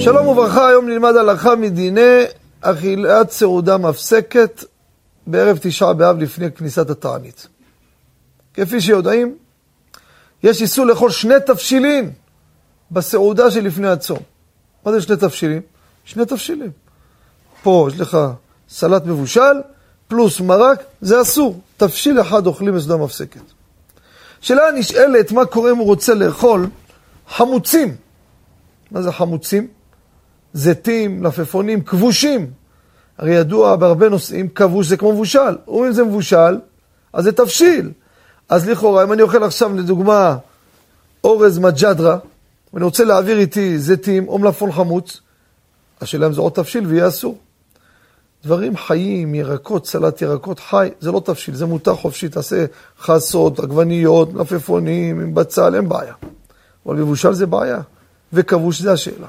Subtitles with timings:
[0.00, 2.24] שלום וברכה, היום נלמד הלכה מדיני
[2.60, 4.64] אכילת סעודה מפסקת
[5.26, 7.48] בערב תשעה באב לפני כניסת התענית.
[8.54, 9.36] כפי שיודעים,
[10.42, 12.10] יש איסור לאכול שני תבשילים
[12.90, 14.18] בסעודה שלפני הצום.
[14.84, 15.62] מה זה שני תבשילים?
[16.04, 16.70] שני תבשילים.
[17.62, 18.18] פה יש לך
[18.68, 19.54] סלט מבושל,
[20.08, 21.60] פלוס מרק, זה אסור.
[21.76, 23.40] תבשיל אחד אוכלים בסעודה מפסקת.
[24.40, 26.68] שאלה נשאלת, מה קורה אם הוא רוצה לאכול
[27.28, 27.96] חמוצים?
[28.90, 29.77] מה זה חמוצים?
[30.52, 32.50] זיתים, לפפונים, כבושים.
[33.18, 35.56] הרי ידוע בהרבה נושאים, כבוש זה כמו מבושל.
[35.68, 36.58] אומרים זה מבושל,
[37.12, 37.90] אז זה תבשיל.
[38.48, 40.36] אז לכאורה, אם אני אוכל עכשיו, לדוגמה,
[41.24, 42.18] אורז מג'דרה,
[42.74, 45.20] ואני רוצה להעביר איתי זיתים או מלפון חמוץ,
[46.00, 47.38] השאלה אם זה עוד תבשיל ויהיה אסור.
[48.44, 52.64] דברים חיים, ירקות, סלט ירקות חי, זה לא תבשיל, זה מותר חופשי, תעשה
[53.00, 56.14] חסות, עגבניות, מלפפונים, עם בצל, אין בעיה.
[56.86, 57.80] אבל מבושל זה בעיה,
[58.32, 59.26] וכבוש זה השאלה.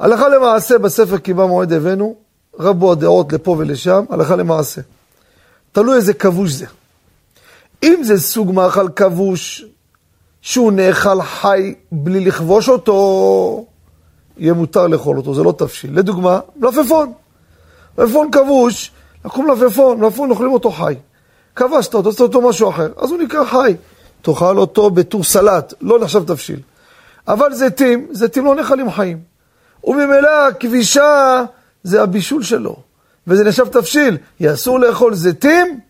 [0.00, 2.14] הלכה למעשה בספר קיבה מועד הבאנו,
[2.58, 4.80] רבו הדעות לפה ולשם, הלכה למעשה.
[5.72, 6.66] תלוי איזה כבוש זה.
[7.82, 9.64] אם זה סוג מאכל כבוש,
[10.42, 13.66] שהוא נאכל חי בלי לכבוש אותו,
[14.36, 15.98] יהיה מותר לאכול אותו, זה לא תבשיל.
[15.98, 17.12] לדוגמה, מלפפון.
[17.98, 18.90] מלפפון כבוש,
[19.24, 20.94] לקחו מלפפון, מלפפון אוכלים אותו חי.
[21.56, 23.74] כבשת אותו, עשית אותו משהו אחר, אז הוא נקרא חי.
[24.22, 26.60] תאכל אותו בתור סלט, לא נחשב תבשיל.
[27.28, 29.29] אבל זיתים, זיתים לא נאכלים חיים.
[29.84, 31.44] וממילא כבישה
[31.82, 32.76] זה הבישול שלו,
[33.26, 34.18] וזה נחשב תבשיל.
[34.40, 35.80] יהיה אסור לאכול זיתים,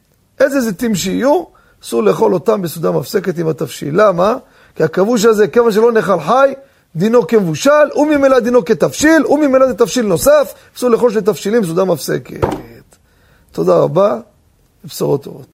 [0.40, 1.44] איזה זיתים שיהיו,
[1.82, 4.00] אסור לאכול אותם בסעודה מפסקת עם התבשיל.
[4.00, 4.36] למה?
[4.74, 6.54] כי הכבוש הזה, כיוון שלא נאכל חי,
[6.96, 12.40] דינו כמבושל, וממילא דינו כתבשיל, וממילא זה תבשיל נוסף, אסור לאכול שני תבשילים בסעודה מפסקת.
[13.52, 14.18] תודה רבה,
[14.84, 15.46] ובשורות טובות.